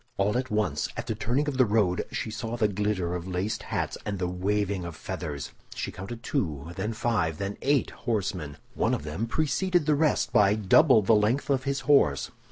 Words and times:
All 0.17 0.35
at 0.35 0.49
once, 0.49 0.89
at 0.97 1.05
the 1.05 1.13
turning 1.13 1.47
of 1.47 1.59
the 1.59 1.65
road 1.67 2.05
she 2.11 2.31
saw 2.31 2.57
the 2.57 2.67
glitter 2.67 3.13
of 3.13 3.27
laced 3.27 3.61
hats 3.61 3.99
and 4.03 4.17
the 4.17 4.27
waving 4.27 4.83
of 4.83 4.95
feathers; 4.95 5.51
she 5.75 5.91
counted 5.91 6.23
two, 6.23 6.71
then 6.75 6.91
five, 6.91 7.37
then 7.37 7.55
eight 7.61 7.91
horsemen. 7.91 8.57
One 8.73 8.95
of 8.95 9.03
them 9.03 9.27
preceded 9.27 9.85
the 9.85 9.93
rest 9.93 10.33
by 10.33 10.55
double 10.55 11.03
the 11.03 11.13
length 11.13 11.51
of 11.51 11.65
his 11.65 11.81
horse. 11.81 12.31